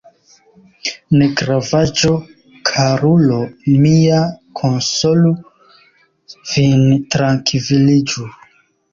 Negravaĵo, 1.17 2.13
karulo 2.69 3.37
mia, 3.83 4.21
konsolu 4.61 5.33
vin, 6.53 6.81
trankviliĝu. 7.17 8.27